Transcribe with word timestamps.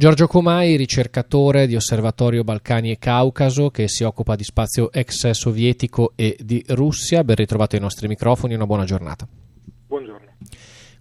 Giorgio 0.00 0.28
Comai, 0.28 0.76
ricercatore 0.76 1.66
di 1.66 1.74
Osservatorio 1.74 2.44
Balcani 2.44 2.92
e 2.92 2.98
Caucaso 2.98 3.68
che 3.70 3.88
si 3.88 4.04
occupa 4.04 4.36
di 4.36 4.44
spazio 4.44 4.92
ex 4.92 5.28
sovietico 5.30 6.12
e 6.14 6.36
di 6.38 6.62
Russia, 6.68 7.24
ben 7.24 7.34
ritrovato 7.34 7.74
ai 7.74 7.82
nostri 7.82 8.06
microfoni, 8.06 8.54
una 8.54 8.64
buona 8.64 8.84
giornata. 8.84 9.26
Buongiorno. 9.26 10.36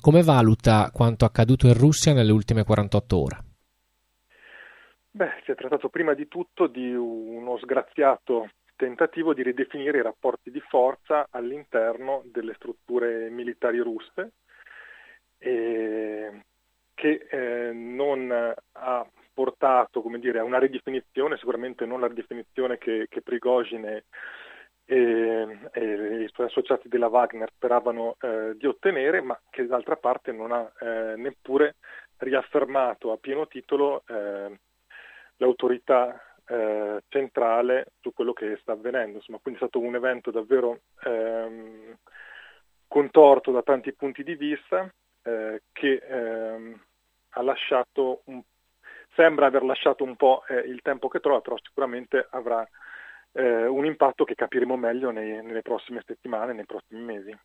Come 0.01 0.23
valuta 0.23 0.89
quanto 0.91 1.25
accaduto 1.25 1.67
in 1.67 1.75
Russia 1.75 2.11
nelle 2.11 2.31
ultime 2.31 2.63
48 2.63 3.21
ore? 3.21 3.37
Beh, 5.11 5.41
si 5.45 5.51
è 5.51 5.53
trattato 5.53 5.89
prima 5.89 6.15
di 6.15 6.27
tutto 6.27 6.65
di 6.65 6.91
uno 6.91 7.59
sgraziato 7.59 8.49
tentativo 8.75 9.35
di 9.35 9.43
ridefinire 9.43 9.99
i 9.99 10.01
rapporti 10.01 10.49
di 10.49 10.59
forza 10.67 11.27
all'interno 11.29 12.23
delle 12.25 12.55
strutture 12.55 13.29
militari 13.29 13.77
russe 13.77 14.31
e 15.37 16.45
che 16.97 17.27
eh, 17.29 17.71
non 17.73 18.31
ha 18.31 19.07
portato 19.31 20.03
dire, 20.17 20.39
a 20.39 20.43
una 20.43 20.57
ridefinizione, 20.57 21.37
sicuramente 21.37 21.85
non 21.85 21.99
la 21.99 22.07
ridefinizione 22.07 22.79
che, 22.79 23.05
che 23.07 23.21
Prigogine 23.21 24.05
e, 24.83 25.59
e, 25.73 26.23
i 26.23 26.29
suoi 26.33 26.47
associati 26.47 26.87
della 26.87 27.05
Wagner 27.05 27.51
speravano 27.53 28.15
eh, 28.19 28.55
di 28.57 28.65
ottenere, 28.65 29.21
ma 29.21 29.39
che 29.51 29.67
d'altra 29.67 29.95
parte 29.95 30.31
non 30.31 30.51
ha 30.51 30.71
eh, 30.79 31.15
neppure 31.17 31.75
riaffermato 32.17 33.11
a 33.11 33.17
pieno 33.17 33.47
titolo 33.47 34.01
eh, 34.07 34.59
l'autorità 35.35 36.19
eh, 36.47 37.03
centrale 37.07 37.91
su 38.01 38.13
quello 38.13 38.33
che 38.33 38.57
sta 38.59 38.71
avvenendo. 38.71 39.17
Insomma, 39.17 39.37
quindi 39.39 39.59
è 39.59 39.67
stato 39.67 39.85
un 39.85 39.93
evento 39.93 40.31
davvero 40.31 40.79
ehm, 41.03 41.95
contorto 42.87 43.51
da 43.51 43.61
tanti 43.61 43.93
punti 43.93 44.23
di 44.23 44.33
vista 44.33 44.91
eh, 45.21 45.61
che 45.71 46.01
ehm, 46.09 46.85
un, 47.41 48.41
sembra 49.15 49.47
aver 49.47 49.63
lasciato 49.63 50.03
un 50.03 50.15
po' 50.15 50.43
eh, 50.47 50.59
il 50.69 50.81
tempo 50.81 51.07
che 51.07 51.19
trova, 51.19 51.41
però 51.41 51.57
sicuramente 51.61 52.27
avrà 52.31 52.67
eh, 53.33 53.65
un 53.65 53.85
impatto 53.85 54.23
che 54.23 54.35
capiremo 54.35 54.75
meglio 54.77 55.11
nei, 55.11 55.43
nelle 55.43 55.61
prossime 55.61 56.03
settimane, 56.05 56.53
nei 56.53 56.65
prossimi 56.65 57.01
mesi. 57.01 57.37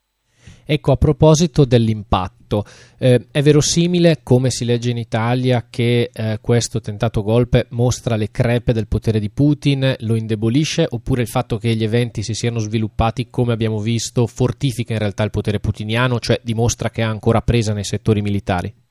Ecco, 0.64 0.92
a 0.92 0.96
proposito 0.96 1.64
dell'impatto, 1.64 2.64
eh, 2.98 3.26
è 3.30 3.42
verosimile, 3.42 4.20
come 4.22 4.50
si 4.50 4.64
legge 4.64 4.90
in 4.90 4.96
Italia, 4.96 5.66
che 5.68 6.10
eh, 6.12 6.38
questo 6.40 6.80
tentato 6.80 7.22
golpe 7.22 7.66
mostra 7.70 8.16
le 8.16 8.30
crepe 8.30 8.72
del 8.72 8.88
potere 8.88 9.18
di 9.18 9.30
Putin, 9.30 9.94
lo 10.00 10.14
indebolisce, 10.14 10.86
oppure 10.88 11.22
il 11.22 11.28
fatto 11.28 11.58
che 11.58 11.74
gli 11.74 11.84
eventi 11.84 12.22
si 12.22 12.34
siano 12.34 12.58
sviluppati, 12.58 13.28
come 13.30 13.52
abbiamo 13.52 13.78
visto, 13.78 14.26
fortifica 14.26 14.92
in 14.92 14.98
realtà 14.98 15.22
il 15.24 15.30
potere 15.30 15.60
putiniano, 15.60 16.18
cioè 16.18 16.40
dimostra 16.42 16.90
che 16.90 17.02
ha 17.02 17.08
ancora 17.08 17.40
presa 17.40 17.72
nei 17.72 17.84
settori 17.84 18.22
militari? 18.22 18.81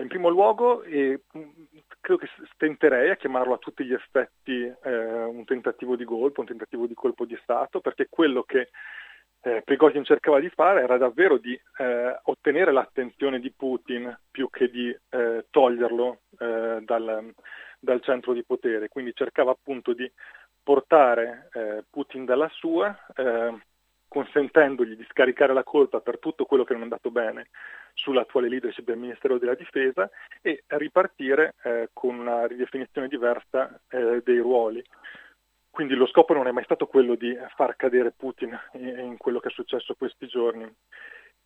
In 0.00 0.08
primo 0.08 0.28
luogo, 0.28 0.82
eh, 0.82 1.22
credo 2.00 2.18
che 2.18 2.28
stenterei 2.54 3.10
a 3.10 3.16
chiamarlo 3.16 3.54
a 3.54 3.58
tutti 3.58 3.84
gli 3.84 3.92
effetti 3.92 4.62
eh, 4.62 5.22
un 5.24 5.44
tentativo 5.44 5.94
di 5.94 6.04
golpe, 6.04 6.40
un 6.40 6.46
tentativo 6.46 6.86
di 6.86 6.94
colpo 6.94 7.24
di 7.24 7.38
Stato, 7.42 7.80
perché 7.80 8.08
quello 8.10 8.42
che 8.42 8.70
eh, 9.42 9.62
Prigozhin 9.62 10.04
cercava 10.04 10.40
di 10.40 10.48
fare 10.48 10.82
era 10.82 10.96
davvero 10.96 11.38
di 11.38 11.58
eh, 11.78 12.18
ottenere 12.24 12.72
l'attenzione 12.72 13.38
di 13.38 13.52
Putin 13.52 14.18
più 14.30 14.50
che 14.50 14.68
di 14.68 14.88
eh, 15.10 15.46
toglierlo 15.50 16.22
eh, 16.38 16.80
dal, 16.82 17.32
dal, 17.78 18.02
centro 18.02 18.32
di 18.32 18.42
potere, 18.42 18.88
quindi 18.88 19.14
cercava 19.14 19.52
appunto 19.52 19.92
di 19.92 20.10
portare 20.62 21.50
eh, 21.52 21.84
Putin 21.88 22.24
dalla 22.24 22.48
sua, 22.48 22.98
consentendogli 24.08 24.96
di 24.96 25.06
scaricare 25.10 25.52
la 25.52 25.64
colpa 25.64 26.00
per 26.00 26.18
tutto 26.18 26.44
quello 26.44 26.64
che 26.64 26.72
non 26.72 26.82
è 26.82 26.84
andato 26.84 27.10
bene 27.10 27.48
sull'attuale 27.94 28.48
leadership 28.48 28.84
del 28.84 28.98
Ministero 28.98 29.38
della 29.38 29.54
Difesa 29.54 30.08
e 30.40 30.64
ripartire 30.66 31.54
eh, 31.62 31.90
con 31.92 32.18
una 32.18 32.46
ridefinizione 32.46 33.08
diversa 33.08 33.80
eh, 33.88 34.22
dei 34.24 34.38
ruoli. 34.38 34.84
Quindi 35.70 35.94
lo 35.94 36.06
scopo 36.06 36.34
non 36.34 36.46
è 36.46 36.52
mai 36.52 36.62
stato 36.64 36.86
quello 36.86 37.16
di 37.16 37.36
far 37.56 37.74
cadere 37.74 38.12
Putin 38.12 38.56
in 38.74 39.16
quello 39.16 39.40
che 39.40 39.48
è 39.48 39.52
successo 39.52 39.94
questi 39.94 40.28
giorni. 40.28 40.72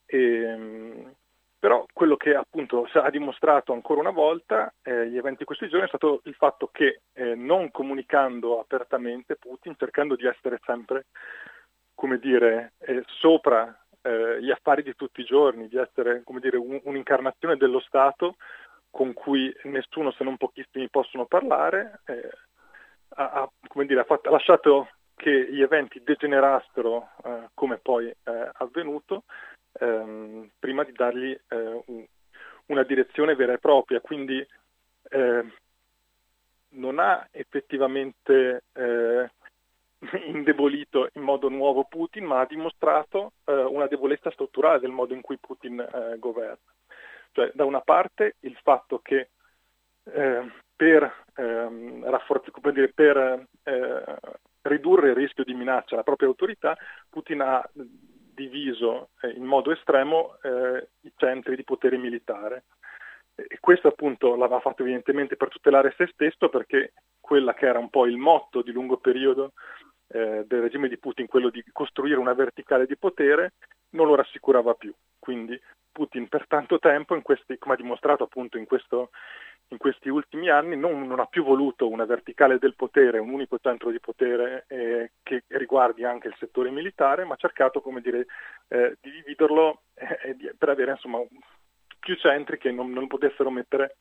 E, 0.04 0.18
ehm, 0.18 1.14
però 1.58 1.86
quello 1.92 2.16
che 2.16 2.34
appunto 2.34 2.86
ha 2.92 3.10
dimostrato 3.10 3.72
ancora 3.72 4.00
una 4.00 4.10
volta 4.10 4.72
eh, 4.82 5.08
gli 5.08 5.16
eventi 5.16 5.38
di 5.38 5.44
questi 5.44 5.68
giorni 5.68 5.86
è 5.86 5.88
stato 5.88 6.20
il 6.24 6.34
fatto 6.34 6.68
che 6.70 7.00
eh, 7.14 7.34
non 7.34 7.70
comunicando 7.70 8.60
apertamente 8.60 9.34
Putin, 9.36 9.74
cercando 9.76 10.14
di 10.14 10.26
essere 10.26 10.60
sempre 10.64 11.06
come 11.98 12.20
dire, 12.20 12.74
eh, 12.78 13.02
sopra 13.08 13.76
eh, 14.02 14.40
gli 14.40 14.52
affari 14.52 14.84
di 14.84 14.94
tutti 14.94 15.20
i 15.20 15.24
giorni, 15.24 15.66
di 15.66 15.76
essere 15.76 16.22
come 16.22 16.38
dire, 16.38 16.56
un, 16.56 16.78
un'incarnazione 16.84 17.56
dello 17.56 17.80
Stato 17.80 18.36
con 18.88 19.12
cui 19.12 19.52
nessuno 19.64 20.12
se 20.12 20.22
non 20.22 20.36
pochissimi 20.36 20.88
possono 20.90 21.26
parlare, 21.26 22.02
eh, 22.06 22.30
ha, 23.16 23.30
ha, 23.42 23.50
dire, 23.82 23.98
ha, 23.98 24.04
fatto, 24.04 24.28
ha, 24.28 24.32
lasciato 24.32 24.90
che 25.16 25.48
gli 25.50 25.60
eventi 25.60 26.00
degenerassero 26.00 27.08
eh, 27.24 27.48
come 27.52 27.78
poi 27.78 28.08
è 28.22 28.48
avvenuto, 28.58 29.24
ehm, 29.80 30.50
prima 30.56 30.84
di 30.84 30.92
dargli 30.92 31.36
eh, 31.48 31.82
un, 31.86 32.06
una 32.66 32.84
direzione 32.84 33.34
vera 33.34 33.54
e 33.54 33.58
propria. 33.58 34.00
Quindi 34.00 34.38
eh, 35.10 35.52
non 36.70 37.00
ha 37.00 37.26
effettivamente 37.32 38.62
indebolito 40.26 41.08
in 41.14 41.22
modo 41.22 41.48
nuovo 41.48 41.84
Putin, 41.84 42.24
ma 42.24 42.40
ha 42.40 42.46
dimostrato 42.46 43.32
eh, 43.44 43.52
una 43.52 43.86
debolezza 43.86 44.30
strutturale 44.30 44.80
del 44.80 44.90
modo 44.90 45.14
in 45.14 45.20
cui 45.20 45.38
Putin 45.38 45.80
eh, 45.80 46.18
governa. 46.18 46.72
Cioè, 47.32 47.50
da 47.54 47.64
una 47.64 47.80
parte 47.80 48.36
il 48.40 48.58
fatto 48.62 49.00
che 49.00 49.30
eh, 50.04 50.50
per, 50.74 51.24
ehm, 51.34 52.08
rafforz- 52.08 52.70
dire, 52.70 52.92
per 52.92 53.46
eh, 53.64 54.16
ridurre 54.62 55.10
il 55.10 55.14
rischio 55.14 55.44
di 55.44 55.54
minaccia 55.54 55.94
alla 55.94 56.04
propria 56.04 56.28
autorità, 56.28 56.76
Putin 57.08 57.40
ha 57.40 57.68
diviso 57.72 59.10
eh, 59.20 59.30
in 59.30 59.44
modo 59.44 59.72
estremo 59.72 60.38
eh, 60.42 60.88
i 61.02 61.12
centri 61.16 61.56
di 61.56 61.64
potere 61.64 61.96
militare. 61.96 62.64
E 63.34 63.58
questo 63.60 63.88
appunto 63.88 64.34
l'aveva 64.34 64.60
fatto 64.60 64.82
evidentemente 64.82 65.36
per 65.36 65.48
tutelare 65.48 65.94
se 65.96 66.08
stesso 66.12 66.48
perché 66.48 66.92
quella 67.20 67.54
che 67.54 67.66
era 67.66 67.78
un 67.78 67.90
po' 67.90 68.06
il 68.06 68.16
motto 68.16 68.62
di 68.62 68.72
lungo 68.72 68.96
periodo 68.96 69.52
eh, 70.08 70.44
del 70.46 70.60
regime 70.60 70.88
di 70.88 70.98
Putin, 70.98 71.26
quello 71.26 71.50
di 71.50 71.64
costruire 71.72 72.18
una 72.18 72.34
verticale 72.34 72.86
di 72.86 72.96
potere, 72.96 73.54
non 73.90 74.06
lo 74.06 74.14
rassicurava 74.14 74.74
più. 74.74 74.92
Quindi 75.18 75.60
Putin 75.90 76.28
per 76.28 76.46
tanto 76.46 76.78
tempo, 76.78 77.20
questi, 77.22 77.58
come 77.58 77.74
ha 77.74 77.76
dimostrato 77.76 78.24
appunto 78.24 78.56
in, 78.56 78.66
questo, 78.66 79.10
in 79.68 79.78
questi 79.78 80.08
ultimi 80.08 80.48
anni, 80.48 80.76
non, 80.76 81.06
non, 81.06 81.20
ha 81.20 81.26
più 81.26 81.42
voluto 81.42 81.88
una 81.88 82.04
verticale 82.04 82.58
del 82.58 82.74
potere, 82.74 83.18
un 83.18 83.30
unico 83.30 83.58
centro 83.58 83.90
di 83.90 84.00
potere 84.00 84.64
eh, 84.68 85.12
che 85.22 85.44
riguardi 85.48 86.04
anche 86.04 86.28
il 86.28 86.36
settore 86.38 86.70
militare, 86.70 87.24
ma 87.24 87.34
ha 87.34 87.38
cercato 87.38 87.80
come 87.80 88.00
dire, 88.00 88.26
eh, 88.68 88.96
di 89.00 89.10
dividerlo 89.10 89.82
eh, 89.94 90.54
per 90.56 90.68
avere 90.68 90.92
insomma, 90.92 91.18
più 91.98 92.14
centri 92.14 92.58
che 92.58 92.70
non, 92.70 92.90
non 92.90 93.06
potessero 93.08 93.50
mettere 93.50 93.96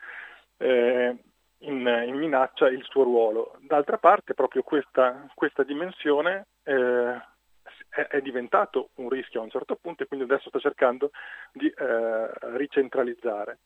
eh, 0.57 1.15
in, 1.59 2.03
in, 2.05 2.15
minaccia 2.15 2.69
il 2.69 2.83
suo 2.83 3.03
ruolo. 3.03 3.57
D'altra 3.61 3.97
parte 3.97 4.33
proprio 4.33 4.63
questa, 4.63 5.27
questa 5.33 5.63
dimensione 5.63 6.47
eh, 6.63 7.15
è, 7.89 8.01
è, 8.07 8.21
diventato 8.21 8.89
un 8.95 9.09
rischio 9.09 9.39
a 9.39 9.43
un 9.43 9.49
certo 9.49 9.75
punto 9.75 10.03
e 10.03 10.07
quindi 10.07 10.25
adesso 10.25 10.49
sta 10.49 10.59
cercando 10.59 11.11
di 11.51 11.67
eh, 11.67 12.29
ricentralizzare. 12.55 13.59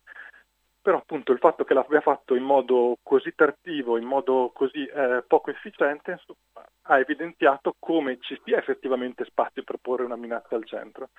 Però 0.82 0.98
appunto 0.98 1.32
il 1.32 1.38
fatto 1.38 1.64
che 1.64 1.76
l'abbia 1.76 2.02
fatto 2.02 2.34
in 2.34 2.44
modo 2.44 2.98
così 3.04 3.36
tardivo, 3.36 3.98
in 3.98 4.06
modo 4.06 4.52
così 4.52 4.84
eh, 4.86 5.24
poco 5.28 5.52
efficiente, 5.52 6.20
ha 6.84 6.98
evidenziato 6.98 7.76
come 7.78 8.18
ci 8.20 8.40
sia 8.44 8.58
effettivamente 8.58 9.24
spazio 9.26 9.64
per 9.64 9.78
porre 9.80 10.06
una 10.06 10.16
minaccia 10.16 10.56
al 10.56 10.66
centro. 10.66 11.10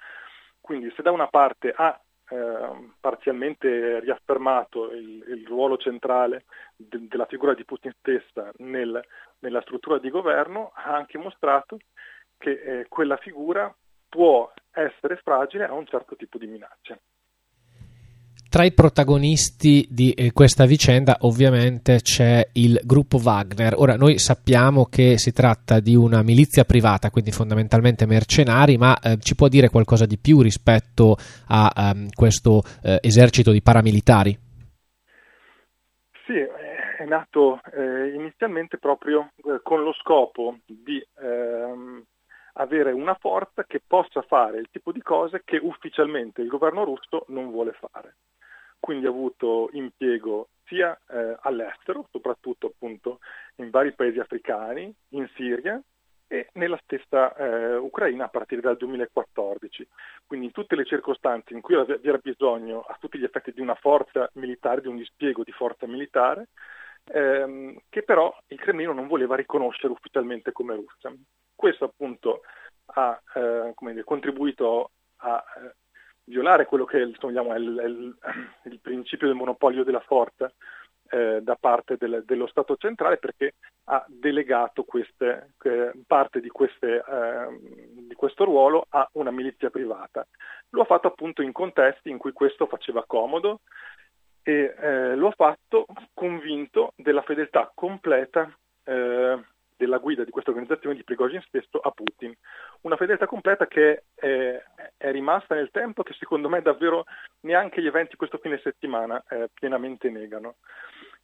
Quindi 0.60 0.93
se 0.97 1.03
da 1.03 1.12
una 1.12 1.28
parte 1.28 1.72
ha 1.77 2.00
eh, 2.28 2.91
parzialmente 3.00 4.00
riaffermato 4.00 4.91
il, 4.93 5.25
il 5.28 5.47
ruolo 5.47 5.77
centrale 5.77 6.45
de, 6.77 7.07
della 7.09 7.27
figura 7.27 7.54
di 7.54 7.65
Putin 7.65 7.92
stessa 7.98 8.51
nel, 8.59 9.03
nella 9.41 9.60
struttura 9.63 9.98
di 9.98 10.10
governo, 10.10 10.72
ha 10.74 10.95
anche 10.95 11.19
mostrato 11.19 11.78
che 12.39 12.51
eh, 12.51 12.86
quella 12.89 13.16
figura 13.16 13.74
può 14.09 14.53
essere 14.71 15.16
fragile 15.16 15.65
a 15.65 15.72
un 15.72 15.86
certo 15.86 16.16
tipo 16.16 16.39
di 16.39 16.47
minacce. 16.47 17.01
Tra 18.53 18.65
i 18.65 18.72
protagonisti 18.75 19.87
di 19.89 20.10
eh, 20.10 20.31
questa 20.33 20.66
vicenda 20.66 21.16
ovviamente 21.21 22.01
c'è 22.03 22.47
il 22.53 22.78
gruppo 22.84 23.16
Wagner. 23.16 23.72
Ora 23.78 23.97
noi 23.97 24.19
sappiamo 24.19 24.84
che 24.84 25.16
si 25.16 25.33
tratta 25.33 25.81
di 25.81 25.97
una 25.97 26.21
milizia 26.21 26.65
privata, 26.65 27.09
quindi 27.09 27.31
fondamentalmente 27.31 28.04
mercenari, 28.04 28.77
ma 28.77 28.95
eh, 29.01 29.16
ci 29.21 29.37
può 29.37 29.49
dire 29.49 29.71
qualcosa 29.71 30.04
di 30.04 30.19
più 30.19 30.43
rispetto 30.43 31.16
a 31.49 31.95
um, 31.95 32.09
questo 32.15 32.60
eh, 32.83 32.99
esercito 33.01 33.53
di 33.53 33.63
paramilitari? 33.63 34.39
Sì, 36.27 36.37
è 36.37 37.05
nato 37.07 37.59
eh, 37.72 38.13
inizialmente 38.13 38.77
proprio 38.77 39.31
eh, 39.47 39.60
con 39.63 39.83
lo 39.83 39.95
scopo 39.95 40.59
di 40.66 41.03
ehm, 41.22 42.05
avere 42.57 42.93
una 42.93 43.16
forza 43.19 43.65
che 43.65 43.81
possa 43.81 44.21
fare 44.21 44.59
il 44.59 44.69
tipo 44.71 44.93
di 44.93 45.01
cose 45.01 45.41
che 45.43 45.57
ufficialmente 45.57 46.43
il 46.43 46.48
governo 46.48 46.84
russo 46.84 47.25
non 47.28 47.51
vuole 47.51 47.72
fare 47.72 48.16
quindi 48.83 49.07
ha 49.07 49.11
avuto 49.11 49.69
impiego 49.75 50.49
sia 50.65 50.99
eh, 51.09 51.37
all'estero, 51.43 52.09
soprattutto 52.11 52.67
appunto 52.67 53.21
in 53.57 53.71
vari 53.71 53.93
paesi 53.93 54.19
africani, 54.19 54.93
in 55.11 55.31
Siria 55.37 55.81
e 56.27 56.49
nella 56.55 56.81
stessa 56.83 57.33
eh, 57.37 57.77
Ucraina 57.77 58.25
a 58.25 58.29
partire 58.29 58.61
dal 58.61 58.77
2014. 58.77 59.87
Quindi 60.27 60.47
in 60.47 60.53
tutte 60.53 60.75
le 60.75 60.84
circostanze 60.84 61.55
in 61.55 61.61
cui 61.61 61.77
vi 61.77 62.09
era 62.09 62.19
bisogno 62.21 62.81
a 62.81 62.97
tutti 62.99 63.19
gli 63.19 63.25
effetti 63.25 63.53
di 63.53 63.61
una 63.61 63.77
forza 63.77 64.29
militare, 64.34 64.81
di 64.81 64.89
un 64.89 64.97
dispiego 64.97 65.45
di 65.45 65.53
forza 65.53 65.87
militare, 65.87 66.49
ehm, 67.05 67.77
che 67.89 68.03
però 68.03 68.37
il 68.49 68.59
Cremlino 68.59 68.93
non 68.93 69.07
voleva 69.07 69.37
riconoscere 69.37 69.93
ufficialmente 69.93 70.51
come 70.51 70.75
Russia. 70.75 71.15
Questo 71.55 71.84
appunto 71.84 72.41
ha 72.95 73.23
eh, 73.34 73.75
dire, 73.79 74.03
contribuito 74.03 74.91
a 75.19 75.45
eh, 75.59 75.75
violare 76.24 76.66
quello 76.66 76.84
che 76.84 77.01
insomma, 77.01 77.54
è, 77.54 77.59
il, 77.59 77.77
è 77.78 77.84
il, 77.84 78.16
il, 78.72 78.80
principio 78.80 79.27
del 79.27 79.36
monopolio 79.36 79.84
della 79.84 80.01
forza 80.01 80.53
eh, 81.10 81.41
da 81.42 81.57
parte 81.57 81.97
del, 81.98 82.22
dello 82.24 82.47
Stato 82.47 82.77
centrale 82.77 83.19
perché 83.19 83.54
ha 83.84 84.04
delegato 84.09 84.84
queste, 84.84 85.54
eh, 85.63 85.92
parte 86.07 86.41
di, 86.41 86.48
queste, 86.48 87.04
eh, 87.07 87.59
di, 88.09 88.15
questo 88.15 88.45
ruolo 88.45 88.86
a 88.89 89.09
una 89.13 89.30
milizia 89.30 89.71
privata. 89.71 90.27
Lo 90.71 90.83
ha 90.83 90.86
fatto 90.86 91.09
appunto 91.09 91.42
in 91.42 91.53
contesti 91.53 92.09
in 92.09 92.19
cui 92.19 92.33
questo 92.33 92.66
faceva 92.66 93.04
comodo 93.07 93.60
e 94.42 94.74
eh, 94.77 95.15
lo 95.16 95.28
ha 95.28 95.34
fatto 95.36 95.86
convinto 96.15 96.92
della 96.97 97.22
fedeltà 97.22 97.71
completa 97.74 98.51
eh, 98.84 99.39
della 99.77 99.98
guida 99.98 100.22
di 100.24 100.30
questa 100.30 100.51
organizzazione 100.51 100.95
di 100.95 101.04
Prigozhin 101.04 101.42
stesso 101.42 101.78
a 101.78 101.91
Putin. 101.91 102.33
Una 102.83 102.97
fedeltà 102.97 103.27
completa 103.27 103.66
che 103.66 104.04
è, 104.15 104.63
è 105.03 105.10
rimasta 105.10 105.57
nel 105.57 105.72
tempo 105.72 106.04
che 106.04 106.15
secondo 106.16 106.49
me 106.49 106.63
davvero 106.63 107.07
neanche 107.41 107.83
gli 107.83 107.89
eventi 107.89 108.15
questo 108.15 108.39
fine 108.39 108.60
settimana 108.63 109.21
eh, 109.28 109.51
pienamente 109.53 110.09
negano. 110.10 110.54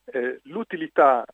Eh, 0.05 0.41
l'utilità 0.45 1.25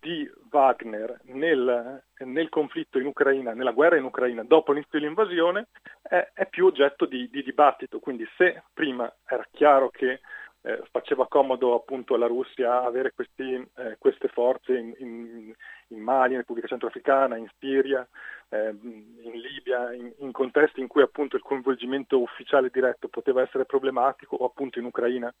di 0.00 0.28
Wagner 0.50 1.20
nel, 1.26 2.02
nel, 2.18 2.48
conflitto 2.48 2.98
in 2.98 3.06
Ucraina, 3.06 3.52
nella 3.52 3.70
guerra 3.70 3.96
in 3.96 4.04
Ucraina 4.04 4.42
dopo 4.42 4.72
l'inizio 4.72 4.98
dell'invasione 4.98 5.68
è, 6.02 6.30
è 6.34 6.46
più 6.46 6.66
oggetto 6.66 7.06
di, 7.06 7.30
di, 7.30 7.44
dibattito. 7.44 8.00
Quindi 8.00 8.26
se 8.36 8.64
prima 8.74 9.12
era 9.24 9.46
chiaro 9.52 9.88
che 9.88 10.20
eh, 10.66 10.82
faceva 10.90 11.28
comodo 11.28 11.76
appunto 11.76 12.14
alla 12.14 12.26
Russia 12.26 12.82
avere 12.82 13.12
questi, 13.14 13.54
eh, 13.76 13.96
queste 13.98 14.26
forze 14.26 14.76
in, 14.76 14.94
in, 14.98 15.54
in, 15.88 16.00
Mali, 16.00 16.32
in 16.32 16.38
Repubblica 16.38 16.66
Centroafricana, 16.66 17.36
in 17.36 17.46
Siria, 17.60 18.06
eh, 18.48 18.70
in 18.70 19.32
Libia, 19.40 19.92
in, 19.92 20.12
in, 20.18 20.32
contesti 20.32 20.80
in 20.80 20.88
cui 20.88 21.02
appunto 21.02 21.36
il 21.36 21.42
coinvolgimento 21.42 22.20
ufficiale 22.20 22.70
diretto 22.72 23.06
poteva 23.06 23.42
essere 23.42 23.64
problematico, 23.64 24.34
o 24.34 24.44
appunto 24.44 24.80
in 24.80 24.86
Ucraina 24.86 25.32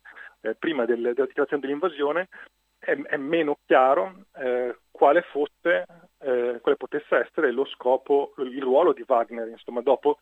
eh, 0.42 0.54
prima 0.54 0.84
del, 0.84 1.00
della 1.02 1.26
dichiarazione 1.26 1.60
dell'invasione, 1.60 2.28
è, 2.78 2.94
è 2.94 3.16
meno 3.16 3.58
chiaro 3.66 4.26
eh, 4.36 4.76
quale 4.92 5.22
fosse, 5.22 5.86
eh, 6.18 6.58
quale 6.62 6.76
potesse 6.76 7.16
essere 7.16 7.50
lo 7.50 7.64
scopo, 7.64 8.32
il 8.38 8.62
ruolo 8.62 8.92
di 8.92 9.04
Wagner, 9.04 9.48
insomma, 9.48 9.80
dopo 9.80 10.18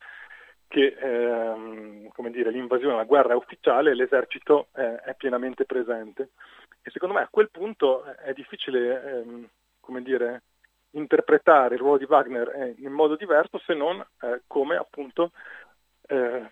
che 0.68 0.96
ehm, 0.98 2.10
dire, 2.30 2.50
l'invasione, 2.50 2.96
la 2.96 3.04
guerra 3.04 3.32
è 3.32 3.36
ufficiale 3.36 3.94
l'esercito 3.94 4.68
eh, 4.74 4.96
è 4.96 5.14
pienamente 5.14 5.64
presente. 5.64 6.30
E 6.82 6.90
secondo 6.90 7.14
me 7.14 7.22
a 7.22 7.28
quel 7.30 7.50
punto 7.50 8.04
è 8.04 8.32
difficile 8.32 9.20
ehm, 9.22 9.48
dire, 10.02 10.42
interpretare 10.90 11.74
il 11.74 11.80
ruolo 11.80 11.98
di 11.98 12.06
Wagner 12.08 12.48
eh, 12.48 12.74
in 12.78 12.92
modo 12.92 13.16
diverso 13.16 13.58
se 13.58 13.74
non 13.74 14.04
eh, 14.20 14.42
come 14.46 14.76
appunto 14.76 15.32
eh, 16.06 16.50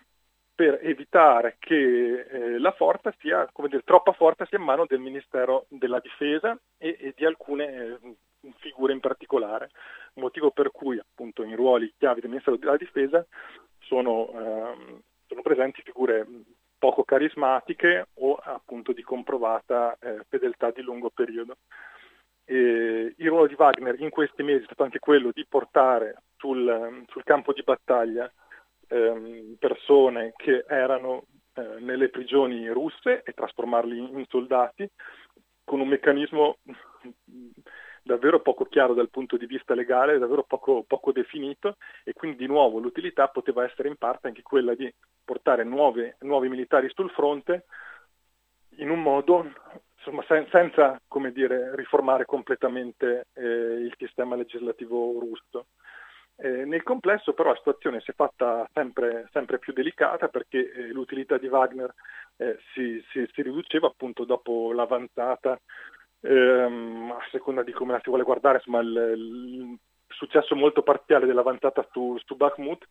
per 0.54 0.78
evitare 0.82 1.56
che 1.58 2.20
eh, 2.20 2.58
la 2.58 2.72
forza 2.72 3.12
sia, 3.18 3.48
dire, 3.68 3.82
troppa 3.82 4.12
forza 4.12 4.44
sia 4.46 4.58
in 4.58 4.64
mano 4.64 4.86
del 4.86 5.00
Ministero 5.00 5.66
della 5.68 5.98
Difesa 6.00 6.56
e, 6.78 6.96
e 7.00 7.14
di 7.16 7.24
alcune 7.24 7.74
eh, 7.74 7.98
figure 8.58 8.92
in 8.92 9.00
particolare, 9.00 9.70
motivo 10.14 10.50
per 10.50 10.70
cui 10.70 10.98
appunto 10.98 11.42
in 11.42 11.56
ruoli 11.56 11.92
chiavi 11.96 12.20
del 12.20 12.30
Ministero 12.30 12.56
della 12.56 12.76
Difesa 12.76 13.24
sono, 13.92 14.30
ehm, 14.32 15.02
sono 15.26 15.42
presenti 15.42 15.82
figure 15.82 16.26
poco 16.78 17.04
carismatiche 17.04 18.08
o 18.14 18.36
appunto 18.36 18.92
di 18.92 19.02
comprovata 19.02 19.96
eh, 20.00 20.24
fedeltà 20.30 20.70
di 20.70 20.80
lungo 20.80 21.10
periodo. 21.10 21.58
E 22.44 23.14
il 23.14 23.28
ruolo 23.28 23.46
di 23.46 23.54
Wagner 23.56 24.00
in 24.00 24.08
questi 24.08 24.42
mesi 24.42 24.62
è 24.62 24.64
stato 24.64 24.82
anche 24.82 24.98
quello 24.98 25.30
di 25.30 25.44
portare 25.46 26.22
sul, 26.38 27.04
sul 27.06 27.22
campo 27.22 27.52
di 27.52 27.62
battaglia 27.62 28.32
ehm, 28.88 29.56
persone 29.58 30.32
che 30.36 30.64
erano 30.66 31.26
eh, 31.54 31.80
nelle 31.80 32.08
prigioni 32.08 32.66
russe 32.68 33.22
e 33.22 33.32
trasformarli 33.32 33.98
in 33.98 34.24
soldati 34.26 34.88
con 35.64 35.80
un 35.80 35.88
meccanismo 35.88 36.56
davvero 38.02 38.40
poco 38.40 38.64
chiaro 38.64 38.94
dal 38.94 39.10
punto 39.10 39.36
di 39.36 39.46
vista 39.46 39.74
legale, 39.74 40.18
davvero 40.18 40.42
poco, 40.42 40.84
poco 40.86 41.12
definito 41.12 41.76
e 42.04 42.12
quindi 42.12 42.38
di 42.38 42.46
nuovo 42.46 42.78
l'utilità 42.78 43.28
poteva 43.28 43.64
essere 43.64 43.88
in 43.88 43.96
parte 43.96 44.26
anche 44.26 44.42
quella 44.42 44.74
di 44.74 44.92
portare 45.24 45.64
nuove, 45.64 46.16
nuovi 46.20 46.48
militari 46.48 46.90
sul 46.92 47.10
fronte 47.10 47.64
in 48.76 48.90
un 48.90 49.02
modo 49.02 49.50
insomma, 49.96 50.24
sen- 50.26 50.48
senza 50.50 51.00
dire, 51.32 51.74
riformare 51.76 52.24
completamente 52.24 53.26
eh, 53.34 53.42
il 53.42 53.94
sistema 53.96 54.34
legislativo 54.34 55.18
russo. 55.20 55.66
Eh, 56.36 56.64
nel 56.64 56.82
complesso 56.82 57.34
però 57.34 57.50
la 57.50 57.56
situazione 57.56 58.00
si 58.00 58.10
è 58.10 58.14
fatta 58.14 58.66
sempre, 58.72 59.28
sempre 59.32 59.58
più 59.58 59.72
delicata 59.72 60.28
perché 60.28 60.72
eh, 60.72 60.86
l'utilità 60.88 61.36
di 61.38 61.46
Wagner 61.46 61.94
eh, 62.38 62.58
si, 62.72 63.04
si, 63.10 63.28
si, 63.32 63.42
riduceva 63.42 63.86
appunto 63.86 64.24
dopo 64.24 64.72
l'avanzata 64.72 65.60
ehm, 66.22 67.10
a 67.12 67.24
seconda 67.30 67.62
di 67.62 67.72
come 67.72 67.92
la 67.92 68.00
si 68.02 68.08
vuole 68.08 68.24
guardare, 68.24 68.56
insomma, 68.56 68.80
il, 68.80 69.12
il 69.16 69.78
successo 70.08 70.54
molto 70.54 70.82
parziale 70.82 71.26
dell'avanzata 71.26 71.86
su, 71.90 72.16
su 72.24 72.36
Bakhmut, 72.36 72.86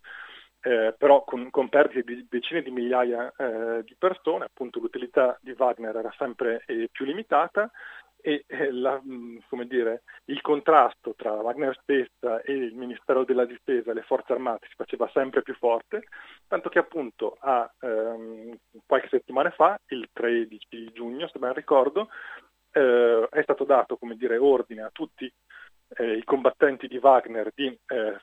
eh, 0.61 0.93
però 0.97 1.23
con, 1.23 1.49
con, 1.49 1.69
perdite 1.69 2.03
di 2.03 2.27
decine 2.29 2.61
di 2.61 2.69
migliaia 2.69 3.33
eh, 3.35 3.83
di 3.83 3.95
persone, 3.97 4.45
appunto 4.45 4.79
l'utilità 4.79 5.37
di 5.41 5.55
Wagner 5.57 5.95
era 5.95 6.13
sempre 6.17 6.63
eh, 6.67 6.87
più 6.91 7.05
limitata 7.05 7.71
e 8.21 8.43
eh, 8.45 8.71
la, 8.71 9.01
mm, 9.03 9.39
dire, 9.63 10.03
il 10.25 10.39
contrasto 10.41 11.15
tra 11.15 11.33
Wagner 11.33 11.75
stessa 11.81 12.41
e 12.41 12.53
il 12.53 12.75
Ministero 12.75 13.25
della 13.25 13.45
Difesa 13.45 13.91
e 13.91 13.93
le 13.95 14.03
forze 14.03 14.33
armate 14.33 14.67
si 14.69 14.75
faceva 14.75 15.09
sempre 15.11 15.41
più 15.41 15.55
forte, 15.55 16.03
tanto 16.47 16.69
che 16.69 16.77
appunto 16.79 17.37
a, 17.39 17.69
ehm, 17.79 18.55
qualche 18.85 19.07
settimana 19.09 19.49
fa, 19.49 19.79
il 19.87 20.07
13 20.13 20.91
giugno 20.93 21.27
se 21.27 21.39
ben 21.39 21.53
ricordo, 21.53 22.09
eh, 22.71 23.27
è 23.29 23.41
stato 23.43 23.63
dato 23.63 23.97
dire, 24.15 24.37
ordine 24.37 24.83
a 24.83 24.89
tutti 24.91 25.31
eh, 25.97 26.13
i 26.13 26.23
combattenti 26.23 26.87
di 26.87 26.97
Wagner 26.97 27.51
di 27.53 27.67
eh, 27.67 28.17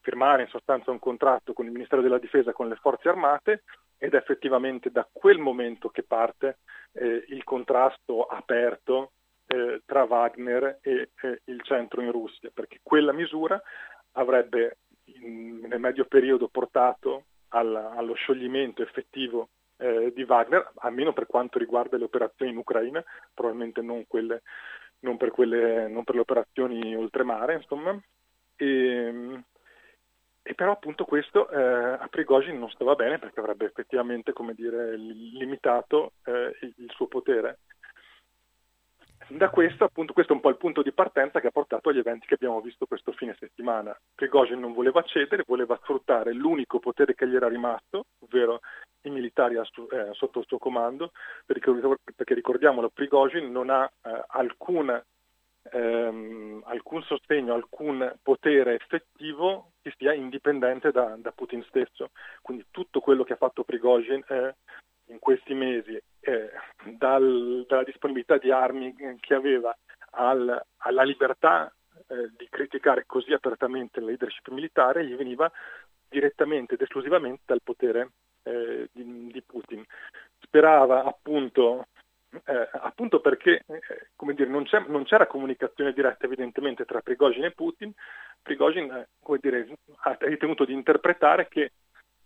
firmare 0.00 0.42
in 0.42 0.48
sostanza 0.48 0.90
un 0.90 0.98
contratto 0.98 1.52
con 1.52 1.66
il 1.66 1.72
Ministero 1.72 2.02
della 2.02 2.18
Difesa 2.18 2.52
con 2.52 2.68
le 2.68 2.76
forze 2.76 3.08
armate 3.08 3.62
ed 3.96 4.14
è 4.14 4.16
effettivamente 4.16 4.90
da 4.90 5.08
quel 5.10 5.38
momento 5.38 5.88
che 5.88 6.02
parte 6.02 6.58
eh, 6.92 7.24
il 7.28 7.44
contrasto 7.44 8.24
aperto 8.24 9.12
eh, 9.46 9.82
tra 9.86 10.04
Wagner 10.04 10.78
e 10.82 11.10
il 11.44 11.62
centro 11.62 12.00
in 12.00 12.10
Russia, 12.10 12.50
perché 12.52 12.80
quella 12.82 13.12
misura 13.12 13.60
avrebbe 14.12 14.78
in, 15.04 15.60
nel 15.60 15.78
medio 15.78 16.04
periodo 16.06 16.48
portato 16.48 17.26
alla, 17.48 17.92
allo 17.92 18.14
scioglimento 18.14 18.82
effettivo 18.82 19.50
eh, 19.82 20.12
di 20.14 20.22
Wagner, 20.22 20.72
almeno 20.76 21.12
per 21.12 21.26
quanto 21.26 21.58
riguarda 21.58 21.96
le 21.96 22.04
operazioni 22.04 22.52
in 22.52 22.58
Ucraina, 22.58 23.02
probabilmente 23.34 23.82
non, 23.82 24.06
quelle, 24.06 24.42
non, 25.00 25.16
per, 25.16 25.30
quelle, 25.30 25.88
non 25.88 26.04
per, 26.04 26.14
le 26.14 26.20
operazioni 26.20 26.94
oltremare, 26.94 27.54
insomma. 27.54 28.00
E, 28.56 29.42
e 30.44 30.54
però 30.54 30.72
appunto 30.72 31.04
questo 31.04 31.48
eh, 31.50 31.60
a 31.60 32.06
Prigozhin 32.08 32.58
non 32.58 32.70
stava 32.70 32.94
bene 32.94 33.18
perché 33.18 33.40
avrebbe 33.40 33.66
effettivamente, 33.66 34.32
dire, 34.54 34.96
limitato 34.96 36.12
eh, 36.24 36.56
il 36.60 36.90
suo 36.90 37.06
potere 37.06 37.58
da 39.28 39.50
questo, 39.50 39.84
appunto, 39.84 40.12
questo 40.12 40.32
è 40.32 40.36
un 40.36 40.42
po' 40.42 40.48
il 40.48 40.56
punto 40.56 40.82
di 40.82 40.92
partenza 40.92 41.40
che 41.40 41.46
ha 41.46 41.52
portato 41.52 41.88
agli 41.88 41.98
eventi 41.98 42.26
che 42.26 42.34
abbiamo 42.34 42.60
visto 42.60 42.86
questo 42.86 43.12
fine 43.12 43.36
settimana. 43.38 43.96
Prigozhin 44.14 44.58
non 44.58 44.72
voleva 44.72 45.02
cedere, 45.02 45.44
voleva 45.46 45.78
sfruttare 45.82 46.32
l'unico 46.32 46.78
potere 46.78 47.14
che 47.14 47.28
gli 47.28 47.34
era 47.34 47.48
rimasto, 47.48 48.06
ovvero 48.20 48.60
i 49.08 49.10
militari 49.10 49.56
eh, 49.56 50.10
sotto 50.12 50.40
il 50.40 50.46
suo 50.46 50.58
comando, 50.58 51.12
perché, 51.44 51.70
perché 52.14 52.34
ricordiamolo, 52.34 52.90
Prigozhin 52.90 53.50
non 53.50 53.70
ha 53.70 53.90
eh, 54.02 54.24
alcun, 54.28 55.02
ehm, 55.70 56.62
alcun, 56.66 57.02
sostegno, 57.02 57.54
alcun 57.54 58.14
potere 58.22 58.74
effettivo 58.74 59.72
che 59.82 59.92
sia 59.96 60.12
indipendente 60.12 60.90
da, 60.90 61.16
da, 61.18 61.32
Putin 61.32 61.64
stesso. 61.68 62.10
Quindi 62.40 62.66
tutto 62.70 63.00
quello 63.00 63.24
che 63.24 63.34
ha 63.34 63.36
fatto 63.36 63.64
Prigozhin 63.64 64.24
eh, 64.28 64.54
in 65.06 65.18
questi 65.18 65.54
mesi 65.54 66.00
eh, 66.20 66.50
dal, 66.96 67.64
dalla 67.66 67.84
disponibilità 67.84 68.38
di 68.38 68.50
armi 68.50 68.94
che 69.20 69.34
aveva 69.34 69.76
al, 70.12 70.62
alla 70.78 71.02
libertà 71.02 71.72
eh, 72.08 72.30
di 72.36 72.46
criticare 72.48 73.04
così 73.06 73.32
apertamente 73.32 74.00
la 74.00 74.06
leadership 74.06 74.48
militare 74.48 75.06
gli 75.06 75.14
veniva 75.14 75.50
direttamente 76.08 76.74
ed 76.74 76.82
esclusivamente 76.82 77.42
dal 77.46 77.62
potere 77.62 78.10
eh, 78.42 78.88
di, 78.92 79.28
di, 79.32 79.42
Putin. 79.42 79.84
sperava 80.40 81.04
appunto, 81.04 81.86
eh, 82.44 82.68
appunto 82.72 83.20
perché 83.20 83.62
eh, 83.66 84.34
dire, 84.34 84.48
non, 84.48 84.66
non, 84.88 85.04
c'era 85.04 85.26
comunicazione 85.26 85.92
diretta 85.92 86.26
evidentemente 86.26 86.84
tra 86.84 87.00
Prigozhin 87.00 87.44
e 87.44 87.52
Putin, 87.52 87.92
Prigozhin 88.42 88.90
eh, 88.90 89.38
dire, 89.40 89.76
ha 90.02 90.16
ritenuto 90.20 90.64
di 90.64 90.72
interpretare 90.72 91.48
che 91.48 91.72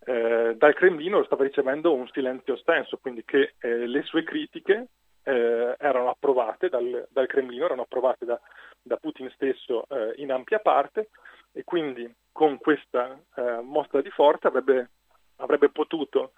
eh, 0.05 0.55
dal 0.57 0.73
Cremlino 0.73 1.23
stava 1.23 1.43
ricevendo 1.43 1.93
un 1.93 2.07
silenzio 2.09 2.53
ostenso, 2.53 2.97
quindi 2.97 3.23
che 3.25 3.53
eh, 3.59 3.87
le 3.87 4.01
sue 4.03 4.23
critiche 4.23 4.87
erano 5.27 6.09
approvate 6.09 6.69
dal, 6.69 7.05
dal, 7.09 7.27
Cremlino, 7.27 7.65
erano 7.65 7.81
approvate 7.81 8.23
da, 8.23 8.39
da 8.81 8.95
Putin 8.95 9.29
stesso 9.31 9.85
in 10.15 10.31
ampia 10.31 10.59
parte 10.59 11.09
e 11.51 11.63
quindi 11.65 12.09
con 12.31 12.59
questa 12.59 13.19
eh, 13.35 13.61
mostra 13.63 13.99
di 14.01 14.11
forza 14.11 14.49
avrebbe, 14.49 14.91
avrebbe 15.37 15.69
potuto 15.69 16.33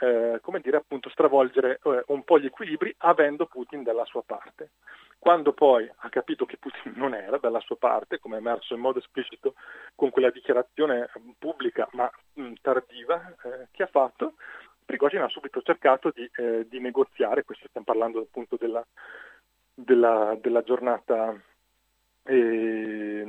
eh, 0.00 0.38
come 0.40 0.60
dire, 0.60 0.78
appunto, 0.78 1.10
stravolgere 1.10 1.80
eh, 1.82 2.04
un 2.06 2.24
po' 2.24 2.38
gli 2.38 2.46
equilibri 2.46 2.94
avendo 2.98 3.46
Putin 3.46 3.82
dalla 3.82 4.04
sua 4.04 4.22
parte. 4.22 4.70
Quando 5.18 5.52
poi 5.52 5.90
ha 5.94 6.08
capito 6.08 6.46
che 6.46 6.56
Putin 6.56 6.92
non 6.96 7.14
era 7.14 7.36
dalla 7.36 7.60
sua 7.60 7.76
parte, 7.76 8.18
come 8.18 8.36
è 8.36 8.38
emerso 8.38 8.74
in 8.74 8.80
modo 8.80 8.98
esplicito 8.98 9.54
con 9.94 10.10
quella 10.10 10.30
dichiarazione 10.30 11.10
pubblica 11.38 11.86
ma 11.92 12.10
mh, 12.34 12.52
tardiva 12.62 13.34
eh, 13.42 13.68
che 13.70 13.82
ha 13.82 13.88
fatto, 13.88 14.34
Prigozhin 14.86 15.20
ha 15.20 15.28
subito 15.28 15.60
cercato 15.60 16.10
di, 16.10 16.28
eh, 16.36 16.66
di, 16.68 16.80
negoziare, 16.80 17.44
questo 17.44 17.68
stiamo 17.68 17.86
parlando 17.86 18.20
appunto 18.20 18.56
della, 18.56 18.84
della, 19.74 20.36
della 20.40 20.62
giornata, 20.62 21.38
eh, 22.24 23.22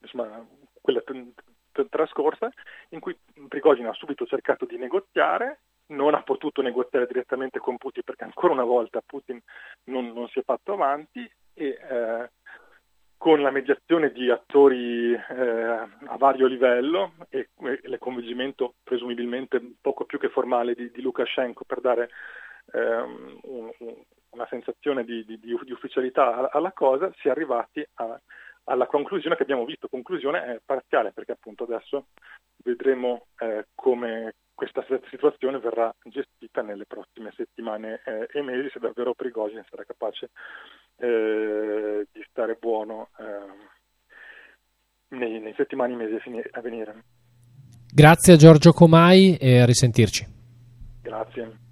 insomma, 0.00 0.46
quella 0.80 1.02
trascorsa, 1.86 2.50
in 2.90 3.00
cui 3.00 3.16
Prigozhin 3.48 3.86
ha 3.86 3.92
subito 3.92 4.26
cercato 4.26 4.64
di 4.64 4.76
negoziare, 4.76 5.60
non 5.88 6.14
ha 6.14 6.22
potuto 6.22 6.60
negoziare 6.62 7.06
direttamente 7.06 7.58
con 7.58 7.78
Putin 7.78 8.02
perché 8.04 8.24
ancora 8.24 8.52
una 8.52 8.64
volta 8.64 9.02
Putin 9.04 9.40
non, 9.84 10.12
non 10.12 10.28
si 10.28 10.38
è 10.38 10.42
fatto 10.42 10.72
avanti 10.72 11.30
e 11.54 11.66
eh, 11.66 12.30
con 13.16 13.42
la 13.42 13.50
mediazione 13.50 14.12
di 14.12 14.30
attori 14.30 15.12
eh, 15.12 15.42
a 15.42 16.16
vario 16.18 16.46
livello 16.46 17.14
e, 17.30 17.48
e 17.58 17.88
l'convincimento 17.88 18.74
presumibilmente 18.82 19.60
poco 19.80 20.04
più 20.04 20.18
che 20.18 20.28
formale 20.28 20.74
di, 20.74 20.90
di 20.90 21.00
Lukashenko 21.00 21.64
per 21.64 21.80
dare 21.80 22.10
eh, 22.72 23.00
un, 23.42 23.72
una 24.30 24.46
sensazione 24.48 25.04
di, 25.04 25.24
di, 25.24 25.38
di, 25.40 25.72
ufficialità 25.72 26.50
alla 26.50 26.72
cosa, 26.72 27.10
si 27.16 27.28
è 27.28 27.30
arrivati 27.30 27.84
a, 27.94 28.20
alla 28.68 28.86
conclusione 28.86 29.36
che 29.36 29.42
abbiamo 29.42 29.64
visto. 29.64 29.88
Conclusione 29.88 30.44
è 30.44 30.60
parziale 30.64 31.12
perché 31.12 31.32
appunto 31.32 31.64
adesso 31.64 32.06
vedremo 32.62 33.26
eh, 33.38 33.66
come 33.74 34.34
questa 34.54 34.84
situazione 35.08 35.58
verrà 35.60 35.94
gestita 36.04 36.62
nelle 36.62 36.84
prossime 36.84 37.32
settimane 37.36 38.00
eh, 38.04 38.28
e 38.32 38.42
mesi 38.42 38.68
se 38.70 38.80
davvero 38.80 39.14
Prigozhin 39.14 39.64
sarà 39.68 39.84
capace 39.84 40.30
eh, 40.96 42.06
di 42.10 42.24
stare 42.28 42.56
buono 42.58 43.10
eh, 43.18 45.16
nei, 45.16 45.38
nei 45.38 45.54
settimane 45.54 45.92
e 45.92 45.96
mesi 45.96 46.16
a 46.50 46.60
venire. 46.60 47.04
Grazie 47.94 48.34
a 48.34 48.36
Giorgio 48.36 48.72
Comai 48.72 49.36
e 49.36 49.60
a 49.60 49.64
risentirci. 49.64 50.26
Grazie. 51.02 51.67